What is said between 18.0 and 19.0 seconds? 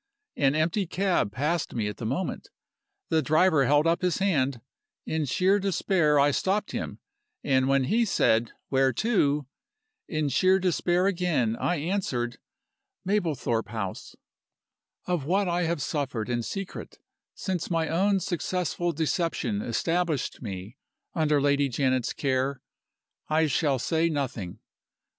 successful